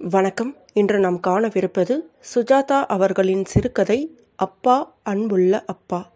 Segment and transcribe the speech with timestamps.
[0.00, 0.56] வணக்கம்.
[0.72, 2.00] இன்று நாம் காணவிருப்பது
[2.34, 6.10] சுஜாதா அவர்களின் சிறுகதை அப்பா அன்புள்ள அப்பா.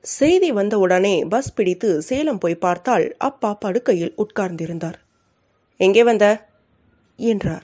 [0.00, 4.94] செய்தி வந்தவுடனே பஸ் பிடித்து சேலம் போய் பார்த்தால் அப்பா படுக்கையில் உட்கார்ந்திருந்தார்.
[5.76, 6.46] எங்கே வந்த?
[7.16, 7.62] என்றார்.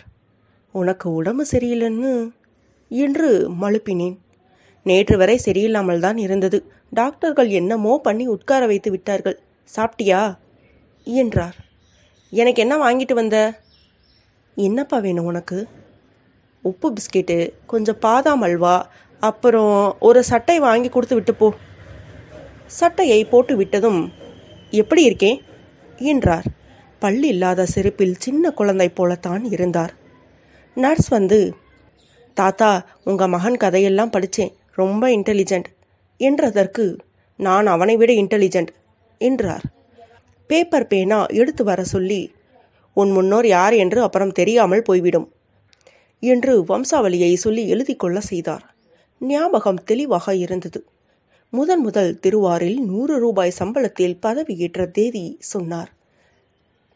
[0.72, 2.32] உனக்கு உடம்பு சரியில்லைன்னு
[2.88, 4.18] என்று மழுப்பினேன்.
[4.82, 6.70] நேற்று வரை சரியில்லாமல் தான் இருந்தது.
[6.90, 9.40] டாக்டர்கள் என்னமோ பண்ணி உட்கார வைத்து விட்டார்கள்.
[9.76, 10.38] சாப்பிட்டியா?
[11.04, 11.56] என்றார்.
[12.30, 13.60] எனக்கு என்ன வாங்கிட்டு வந்த?
[14.56, 15.68] என்னப்பா வேணும் உனக்கு?
[16.62, 18.86] உப்பு பிஸ்கெட்டு கொஞ்சம் பாதாம் அல்வா
[19.20, 21.52] அப்புறம் ஒரு சட்டை வாங்கி கொடுத்து விட்டு போ.
[22.66, 24.12] சட்டையை போட்டு விட்டதும்
[24.70, 25.42] எப்படி இருக்கேன்?
[25.96, 26.44] என்றார்.
[26.98, 29.92] பள்ளி இல்லாத செருப்பில் சின்ன குழந்தை போலத்தான் இருந்தார்.
[30.74, 31.54] நர்ஸ் வந்து
[32.34, 35.68] தாத்தா உங்கள் மகன் கதையெல்லாம் படித்தேன் ரொம்ப இன்டெலிஜென்ட்
[36.18, 36.98] என்றதற்கு
[37.36, 38.68] நான் அவனை விட இன்டெலிஜென்ட்
[39.18, 39.62] என்றார்.
[40.46, 42.34] பேப்பர் பேனா எடுத்து வர சொல்லி
[42.96, 45.26] உன் முன்னோர் யார் என்று அப்புறம் தெரியாமல் போய்விடும்.
[46.22, 48.64] என்று வம்சாவளியை சொல்லி எழுதி கொள்ள செய்தார்.
[49.20, 50.80] ஞாபகம் தெளிவாக இருந்தது.
[51.52, 55.90] முதன் முதல் திருவாரில் நூறு ரூபாய் சம்பளத்தில் பதவியேற்ற தேதி சொன்னார்.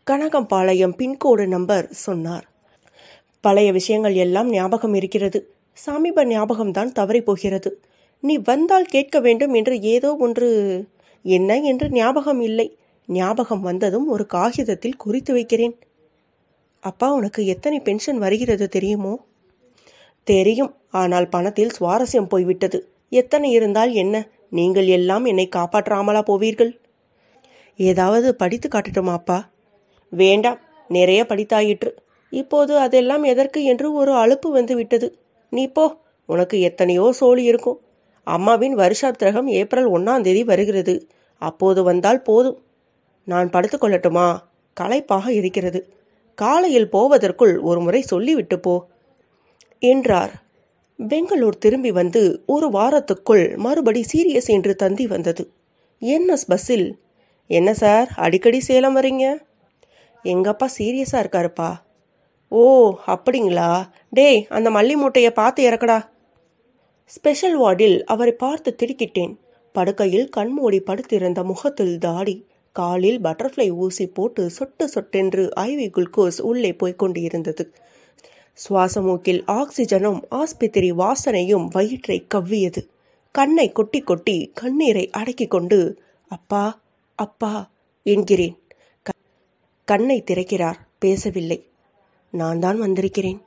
[0.07, 2.47] கனகம்பாளையம் பின்கோடு நம்பர் சொன்னார்.
[3.45, 5.41] பழைய விஷயங்கள் எல்லாம் ஞாபகம் இருக்கிறது.
[5.73, 7.71] சமீப ஞாபகம்தான் தவறி போகிறது.
[8.23, 10.49] நீ வந்தால் கேட்க வேண்டும் என்று ஏதோ ஒன்று
[11.25, 12.67] என்ன என்று ஞாபகம் இல்லை.
[13.09, 15.75] ஞாபகம் வந்ததும் ஒரு காகிதத்தில் குறித்து வைக்கிறேன்.
[16.81, 19.21] அப்பா உனக்கு எத்தனை பென்ஷன் வருகிறது தெரியுமோ?
[20.25, 20.75] தெரியும்.
[20.91, 22.89] ஆனால் பணத்தில் சுவாரஸ்யம் போய்விட்டது.
[23.09, 24.29] எத்தனை இருந்தால் என்ன?
[24.51, 26.81] நீங்கள் எல்லாம் என்னை காப்பாற்றாமலா போவீர்கள்?
[27.77, 29.49] ஏதாவது படித்து காட்டட்டுமா அப்பா?
[30.11, 30.61] வேண்டாம்.
[30.89, 31.91] நிறைய படித்தாயிற்று.
[32.31, 35.19] இப்போது அதெல்லாம் எதற்கு என்று ஒரு அலுப்பு வந்து விட்டது.
[35.51, 35.97] நீ போ.
[36.27, 37.81] உனக்கு எத்தனையோ சோழி இருக்கும்.
[38.25, 41.09] அம்மாவின் வருஷாத்திரகம் ஏப்ரல் ஒன்னாம் தேதி வருகிறது.
[41.39, 42.63] அப்போது வந்தால் போதும்.
[43.25, 44.39] நான் படுத்துக்கொள்ளட்டுமா
[44.81, 45.81] களைப்பாக இருக்கிறது.
[46.41, 48.75] காலையில் போவதற்குள் ஒரு முறை சொல்லிவிட்டு போ
[49.83, 50.33] என்றார்.
[51.09, 55.45] பெங்களூர் திரும்பி வந்து ஒரு வாரத்துக்குள் மறுபடி சீரியஸ் என்று தந்தி வந்தது.
[56.01, 56.89] என்எஸ் பஸ்ஸில்
[57.51, 59.25] என்ன சார் அடிக்கடி சேலம் வரீங்க?
[60.25, 61.71] எங்கப்பா சீரியஸாக இருக்காருப்பா.
[62.49, 62.63] ஓ
[63.07, 63.71] அப்படிங்களா?
[64.11, 65.99] டேய் அந்த மல்லி மூட்டையை பார்த்து இறக்கடா.
[67.07, 69.35] ஸ்பெஷல் வார்டில் அவரை பார்த்து திடுக்கிட்டேன்.
[69.75, 72.37] படுக்கையில் கண்மூடி படுத்திருந்த முகத்தில் தாடி.
[72.73, 77.65] காலில் பட்டர்ஃப்ளை ஊசி போட்டு சொட்டு சொட்டென்று ஐவி குளுக்கோஸ் உள்ளே போய்க் கொண்டிருந்தது.
[78.69, 82.83] சுவாசமூக்கில் ஆக்சிஜனும் ஆஸ்பத்திரி வாசனையும் வயிற்றை கவ்வியது.
[83.35, 85.79] கண்ணை கொட்டி கொட்டி கண்ணீரை அடக்கிக் கொண்டு
[86.29, 86.65] அப்பா
[87.19, 87.53] அப்பா
[88.07, 88.57] என்கிறேன்.
[89.89, 90.79] கண்ணை திறக்கிறார்.
[90.99, 91.59] பேசவில்லை.
[92.33, 93.41] நான் தான் வந்திருக்கிறேன்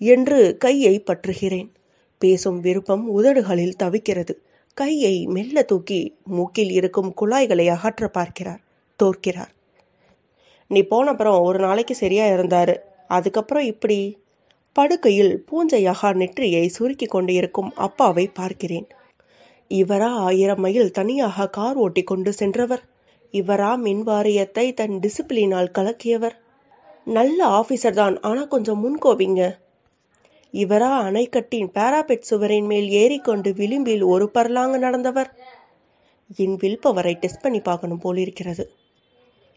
[0.00, 1.70] என்று கையை பற்றுகிறேன்.
[2.18, 4.34] பேசும் விருப்பம் உதடுகளில் தவிக்கிறது.
[4.80, 6.00] கையை மெல்ல தூக்கி
[6.36, 8.60] மூக்கில் இருக்கும் குழாய்களை அகற்ற பார்க்கிறார்.
[9.00, 9.52] தோற்கிறார்.
[10.70, 12.74] நீ போனப்புறம் ஒரு நாளைக்கு சரியா இருந்தாரு.
[13.08, 13.98] அதுக்கப்புறம் இப்படி?
[14.76, 18.86] படுக்கையில் பூஞ்சையாக நெற்றியை சுருக்கி கொண்டு இருக்கும் அப்பாவை பார்க்கிறேன்.
[19.70, 22.84] இவரா ஆயிரம் மைல் தனியாக கார் ஓட்டி கொண்டு சென்றவர்.
[23.34, 26.36] இவரா மின்வாரியத்தை தன் டிசிப்ளினால் கலக்கியவர்.
[27.16, 28.16] நல்ல ஆஃபீஸர் தான்.
[28.20, 29.42] ஆனால் கொஞ்சம் முன்கோபிங்க
[30.52, 35.30] இவரா அணைக்கட்டின் பாராபெட் சுவரின் மேல் ஏறிக்கொண்டு விளிம்பில் ஒரு பரலாங்க நடந்தவர்.
[36.36, 38.72] என் வில்பவரை டெஸ்ட் பண்ணி பார்க்கணும் போலிருக்கிறது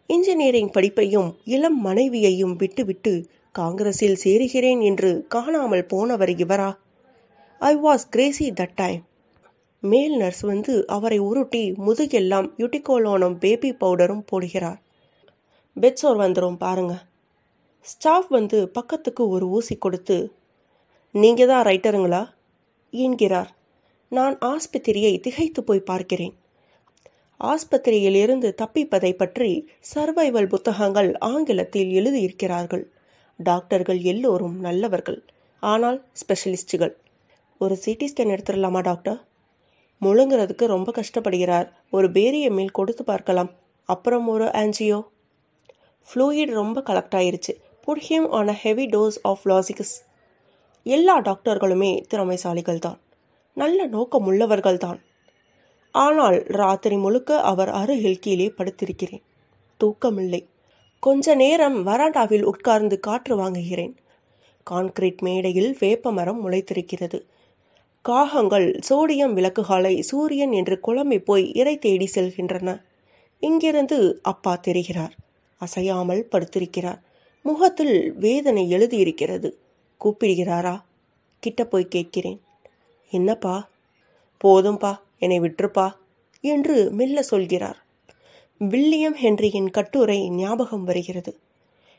[0.08, 6.78] இன்ஜினியரிங் படிப்பையும் இளம் மனைவியையும் விட்டுவிட்டு காங்கிரஸில் சேருகிறேன் என்று காணாமல் போனவர் இவரா.
[7.60, 9.02] I was crazy that time
[9.80, 14.80] male nurse வந்து அவரை உருட்டி முதுகெல்லாம் யூட்டிகோலோனும் பேபி பவுடரும் போடுகிறார்.
[15.76, 17.02] பெட்ஸோர் வந்துடும் பாருங்க.
[17.82, 20.34] ஸ்டாஃப் வந்து பக்கத்துக்கு ஒரு ஊசி கொடுத்து
[21.16, 22.22] நீங்கள் தான் ரைட்டருங்களா
[22.94, 23.50] என்கிறார்.
[24.12, 26.34] நான் ஆஸ்பத்திரியை திகைத்து போய் பார்க்கிறேன்.
[27.40, 29.50] ஆஸ்பத்திரியில் இருந்து தப்பிப்பதை பற்றி
[29.94, 32.84] சர்வைவல் புத்தகங்கள் ஆங்கிலத்தில் எழுதியிருக்கிறார்கள்.
[33.40, 35.20] டாக்டர்கள் எல்லோரும் நல்லவர்கள்.
[35.60, 36.94] ஆனால் ஸ்பெஷலிஸ்டுகள்
[37.58, 39.20] ஒரு சிடி ஸ்கேன் எடுத்துடலாமா டாக்டர்?
[40.02, 41.68] முழுங்குறதுக்கு ரொம்ப கஷ்டப்படுகிறார்.
[41.90, 43.52] ஒரு பேரிய மீல் கொடுத்து பார்க்கலாம்.
[43.90, 45.00] அப்புறம் ஒரு ஆன்ஜியோ
[46.08, 47.54] ஃப்ளூயிட் ரொம்ப கலெக்ட் ஆயிருச்சு.
[47.82, 49.94] Put him on a heavy dose of Lasix
[50.84, 53.00] எல்லா டாக்டர்களுமே திறமைசாலிகள் தான்
[53.54, 55.00] நல்ல நோக்கம் உள்ளவர்கள் தான்
[55.92, 59.24] ஆனால் ராத்திரி முழுக்க அவர் அருகில் கீழே படுத்திருக்கிறேன்.
[59.80, 60.48] தூக்கமில்லை.
[61.00, 63.94] கொஞ்ச நேரம் வராண்டாவில் உட்கார்ந்து காற்று வாங்குகிறேன்.
[64.68, 67.20] கான்கிரீட் மேடையில் வேப்ப மரம் முளைத்திருக்கிறது.
[68.02, 72.82] காகங்கள் சோடியம் விளக்குகளை சூரியன் என்று குழம்பி போய் இறை தேடி செல்கின்றன.
[73.40, 75.12] இங்கிருந்து அப்பா தெரிகிறார்.
[75.58, 77.02] அசையாமல் படுத்திருக்கிறார்.
[77.44, 79.58] முகத்தில் வேதனை எழுதியிருக்கிறது.
[80.04, 80.82] கூப்பிடுகிறாரா?
[81.40, 82.42] கிட்ட போய் கேட்கிறேன்.
[83.10, 83.70] என்னப்பா?
[84.44, 85.92] போதும்பா என்னை விட்டுருப்பா
[86.42, 87.86] என்று மெல்ல சொல்கிறார்.
[88.60, 91.40] வில்லியம் ஹென்ரியின் கட்டுரை ஞாபகம் வருகிறது.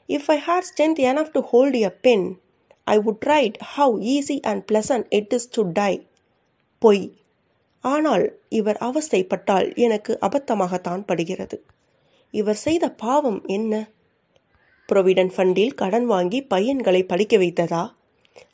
[0.08, 2.40] If I had strength enough to hold a pen
[2.84, 6.06] I would write how easy and pleasant it is to die
[6.78, 7.12] பொய்.
[7.81, 11.64] ஆனால் இவர் அவஸ்தைப்பட்டால் எனக்கு அபத்தமாகத்தான் படுகிறது.
[12.31, 13.88] இவர் செய்த பாவம் என்ன?
[14.93, 17.93] புரொவிடன்ட் ஃபண்டில் கடன் வாங்கி பையன்களை படிக்க வைத்ததா?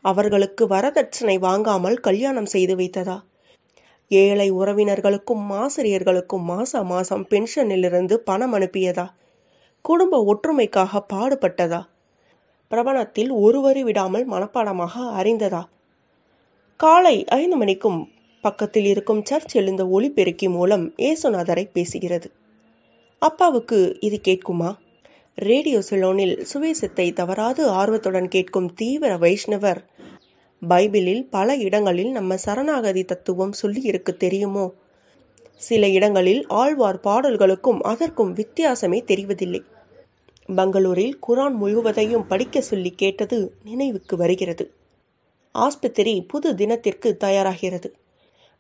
[0.00, 3.20] அவர்களுக்கு வரதட்சணை வாங்காமல் கல்யாணம் செய்து வைத்ததா?
[4.08, 9.06] ஏழை உறவினர்களுக்கும் ஆசிரியர்களுக்கும் மாச மாசம் பென்ஷனிலிருந்து பணம் அனுப்பியதா?
[9.82, 11.87] குடும்ப ஒற்றுமைக்காக பாடுபட்டதா?
[12.69, 15.64] பிரபணத்தில் ஒருவரி விடாமல் மனப்பாடமாக அறிந்ததா?
[16.76, 18.08] காலை ஐந்து மணிக்கும்
[18.40, 22.29] பக்கத்தில் இருக்கும் சர்ச் எழுந்த ஒளிபெருக்கி மூலம் ஏசுநாதரை பேசுகிறது.
[23.19, 24.75] அப்பாவுக்கு இது கேட்குமா?
[25.40, 29.76] ரேடியோ சிலோனில் சுவேசத்தை தவறாது ஆர்வத்துடன் கேட்கும் தீவிர வைஷ்ணவர்.
[30.69, 34.73] பைபிளில் பல இடங்களில் நம்ம சரணாகதி தத்துவம் சொல்லி இருக்கு தெரியுமோ?
[35.55, 39.62] சில இடங்களில் ஆழ்வார் பாடல்களுக்கும் அதற்கும் வித்தியாசமே தெரிவதில்லை.
[40.46, 44.75] பெங்களூரில் குரான் முழுவதையும் படிக்க சொல்லி கேட்டது நினைவுக்கு வருகிறது.
[45.52, 47.93] ஆஸ்பத்திரி புது தினத்திற்கு தயாராகிறது.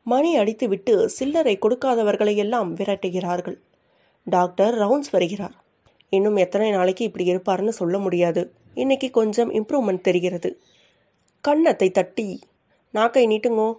[0.02, 3.56] மணி அடித்துவிட்டு சில்லறை கொடுக்காதவர்களையெல்லாம் விரட்டுகிறார்கள்.
[4.24, 5.66] டாக்டர் ரவுண்ட்ஸ் வருகிறார்.
[6.10, 8.52] இன்னும் எத்தனை நாளைக்கு இப்படி இருப்பார்னு சொல்ல முடியாது.
[8.74, 10.60] இன்னைக்கு கொஞ்சம் இம்ப்ரூவ்மெண்ட் தெரிகிறது.
[11.40, 12.40] கன்னத்தை தட்டி
[12.90, 13.74] நாக்கை நீட்டுங்கோ.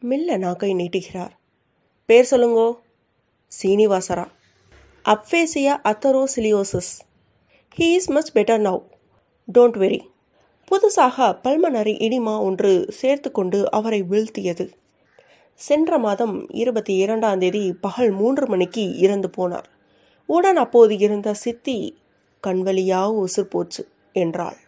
[0.00, 1.30] மெல்ல நாக்கை நீட்டுகிறார்.
[2.04, 2.78] பேர் சொல்லுங்கோ.
[3.62, 4.26] சீனிவாசரா.
[5.04, 6.92] Aphasia atherosclerosis
[7.78, 8.82] he is much better now
[9.58, 10.00] don't very
[10.68, 14.70] புதுசாக பல்மனரி இடிமா ஒன்று சேர்த்து கொண்டு அவரை வீழ்த்தியது.
[15.54, 19.68] சென்ற மாதம் இருபத்தி இரண்டாம் தேதி பகல் மூன்று மணிக்கு இறந்து போனார்.
[20.28, 21.78] உடன் அப்போது இருந்த சித்தி
[22.42, 23.82] கண்வழியாக உசுர் போச்சு
[24.12, 24.58] என்றாள்.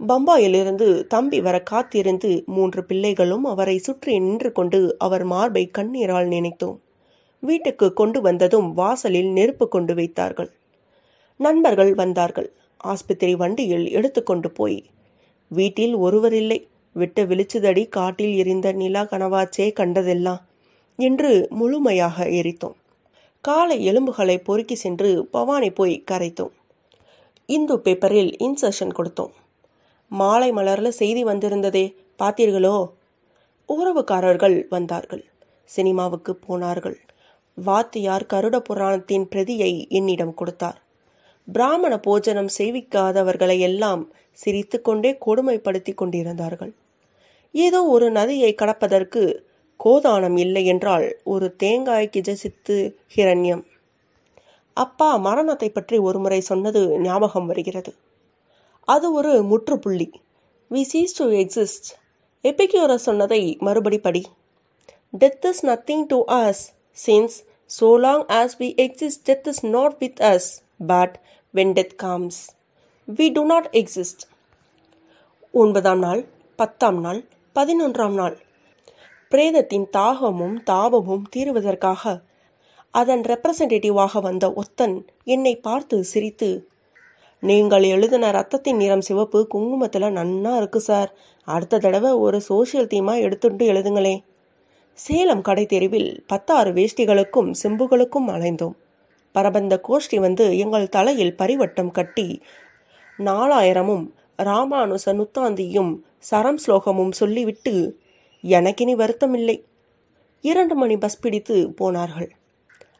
[0.00, 6.78] பம்பாயிலிருந்து தம்பி வர காத்திருந்து மூன்று பிள்ளைகளும் அவரை சுற்றி நின்று கொண்டு அவர் மார்பை கண்ணீரால் நினைத்தோம்.
[7.42, 10.50] வீட்டுக்கு கொண்டு வந்ததும் வாசலில் நெருப்பு கொண்டு வைத்தார்கள்.
[11.40, 12.48] நண்பர்கள் வந்தார்கள்.
[12.84, 14.78] ஆஸ்பத்திரி வண்டியில் எடுத்துக்கொண்டு போய்
[15.50, 16.58] வீட்டில் ஒருவர் இல்லை.
[16.96, 20.42] விட்ட விழிச்சுதடி காட்டில் எரிந்த நிலா கனவாச்சே கண்டதெல்லாம்
[20.98, 22.76] என்று முழுமையாக எரித்தோம்.
[23.40, 26.50] காலை எலும்புகளை பொறுக்கி சென்று பவானி போய் கரைத்தோம்.
[27.46, 29.30] இந்து பேப்பரில் இன்சர்ஷன் கொடுத்தோம்.
[30.08, 32.90] மாலை மலர்ல செய்தி வந்திருந்ததே பார்த்தீர்களோ?
[33.68, 35.24] உறவுக்காரர்கள் வந்தார்கள்.
[35.64, 36.98] சினிமாவுக்கு போனார்கள்.
[37.54, 40.82] வாத்தியார் கருட புராணத்தின் பிரதியை என்னிடம் கொடுத்தார்.
[41.52, 46.74] பிராமண போஜனம் செய்விக்காதவர்களை எல்லாம் சிரித்துக்கொண்டே கொடுமைப்படுத்தி கொண்டிருந்தார்கள்.
[47.52, 49.47] ஏதோ ஒரு நதியை கடப்பதற்கு
[49.84, 53.64] கோதானம் இல்லை என்றால் ஒரு தேங்காய் கிஜசித்து ஹிரண்யம்.
[54.74, 57.94] அப்பா மரணத்தை பற்றி ஒருமுறை சொன்னது ஞாபகம் வருகிறது.
[58.84, 60.10] அது ஒரு முற்றுப்புள்ளி.
[60.70, 61.88] We cease to exist
[62.42, 64.26] Epicurus சொன்னதை மறுபடி படி.
[65.18, 66.62] Death is nothing to us
[67.06, 70.48] since so long as we exist death is not with us
[70.86, 71.20] but
[71.54, 72.36] when death comes
[73.14, 74.22] we do not exist
[75.52, 76.26] ஒன்பதாம் நாள்
[76.56, 78.38] பத்தாம் நாள் பதினொன்றாம் நாள்.
[79.32, 82.02] பிரேதத்தின் தாகமும் தாபமும் தீருவதற்காக
[82.90, 84.94] அதன் ரெப்ரசன்டேட்டிவாக வந்த ஒத்தன்
[85.24, 86.68] என்னை பார்த்து சிரித்து
[87.42, 91.10] நீங்கள் எழுதின ரத்தத்தின் நிறம் சிவப்பு குங்குமத்தில் நன்னா இருக்கு சார்.
[91.48, 94.22] அடுத்த தடவை ஒரு சோஷியல் தீமா எடுத்துட்டு எழுதுங்களே.
[94.98, 98.76] சேலம் கடை தெருவில் பத்தாறு வேஷ்டிகளுக்கும் செம்புகளுக்கும் அலைந்தோம்.
[99.34, 102.28] பரபந்த கோஷ்டி வந்து எங்கள் தலையில் பரிவட்டம் கட்டி
[103.18, 104.04] நாலாயிரமும்
[104.42, 107.74] ராமானுச நுத்தாந்தியும் சரம் ஸ்லோகமும் சொல்லிவிட்டு
[108.42, 109.62] எனக்கினி வருத்தமில்லை.
[110.40, 112.30] இரண்டு மணி பஸ் பிடித்து போனார்கள்.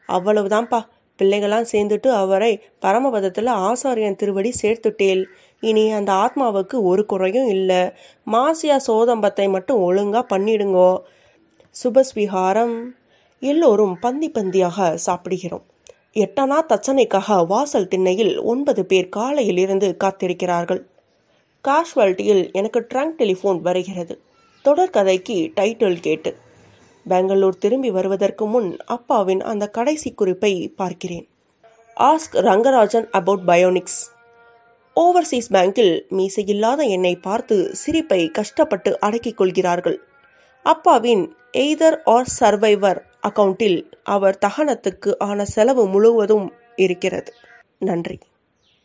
[0.08, 0.86] அவ்வளவுதான்ப்பா
[1.18, 5.24] பிள்ளைகளாம் சேர்ந்துட்டு அவரை பரமபதத்தில் ஆசாரியன் திருவடி சேர்த்துட்டேல்
[5.60, 7.90] இனி அந்த ஆத்மாவுக்கு ஒரு குறையும் இல்லை.
[8.26, 10.98] மாசியா சோதம்பத்தை மட்டும் ஒழுங்கா பண்ணிடுங்கோ.
[11.84, 12.84] சுபஸ்விகாரம்.
[13.40, 15.64] எல்லோரும் பந்தி பந்தியாக சாப்பிடுகிறோம்.
[16.14, 20.82] எட்டனா தச்சனைக்காக வாசல் திண்ணையில் ஒன்பது பேர் காலையில் இருந்து காத்திருக்கிறார்கள்.
[21.68, 24.20] காஷ்வாலிட்டியில் எனக்கு ட்ரங்க் டெலிஃபோன் வருகிறது.
[24.68, 26.36] தொடர்கதைக்கு டைட்டில் கேட்டு.
[27.08, 31.28] பெங்களூர் திரும்பி வருவதற்கு முன் அப்பாவின் அந்த கடைசி குறிப்பை பார்க்கிறேன்.
[32.00, 34.00] Ask Rangarajan about bionics
[34.96, 40.00] overseas பேங்கில் மீசையில்லாத என்னை பார்த்து சிரிப்பை கஷ்டப்பட்டு அடக்கிக் கொள்கிறார்கள்.
[40.62, 47.32] அப்பாவின் எய்தர் ஆர் சர்வைவர் அக்கவுண்டில் அவர் தகனத்துக்கு ஆன செலவு முழுவதும் இருக்கிறது.
[47.78, 48.18] நன்றி.